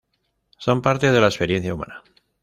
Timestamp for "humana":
1.75-2.01